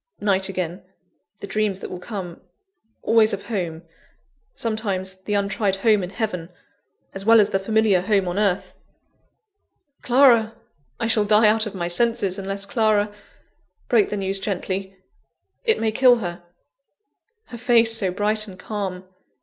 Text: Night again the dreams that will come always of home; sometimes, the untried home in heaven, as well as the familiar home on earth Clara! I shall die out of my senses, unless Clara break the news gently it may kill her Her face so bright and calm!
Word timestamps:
Night 0.19 0.49
again 0.49 0.81
the 1.41 1.45
dreams 1.45 1.79
that 1.79 1.91
will 1.91 1.99
come 1.99 2.41
always 3.03 3.33
of 3.33 3.43
home; 3.43 3.83
sometimes, 4.55 5.13
the 5.25 5.35
untried 5.35 5.75
home 5.75 6.01
in 6.01 6.09
heaven, 6.09 6.49
as 7.13 7.23
well 7.23 7.39
as 7.39 7.51
the 7.51 7.59
familiar 7.59 8.01
home 8.01 8.27
on 8.27 8.39
earth 8.39 8.73
Clara! 10.01 10.55
I 10.99 11.05
shall 11.05 11.23
die 11.25 11.47
out 11.47 11.67
of 11.67 11.75
my 11.75 11.87
senses, 11.87 12.39
unless 12.39 12.65
Clara 12.65 13.13
break 13.89 14.09
the 14.09 14.17
news 14.17 14.39
gently 14.39 14.97
it 15.65 15.79
may 15.79 15.91
kill 15.91 16.15
her 16.15 16.41
Her 17.49 17.59
face 17.59 17.95
so 17.95 18.09
bright 18.09 18.47
and 18.47 18.57
calm! 18.57 19.03